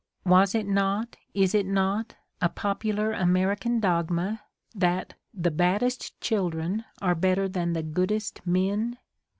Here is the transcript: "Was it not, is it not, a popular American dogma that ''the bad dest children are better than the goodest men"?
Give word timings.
"Was 0.25 0.55
it 0.55 0.65
not, 0.67 1.15
is 1.35 1.53
it 1.53 1.67
not, 1.67 2.15
a 2.41 2.49
popular 2.49 3.11
American 3.11 3.79
dogma 3.79 4.41
that 4.73 5.13
''the 5.31 5.51
bad 5.51 5.81
dest 5.81 6.19
children 6.19 6.85
are 7.03 7.13
better 7.13 7.47
than 7.47 7.73
the 7.73 7.83
goodest 7.83 8.41
men"? 8.43 8.97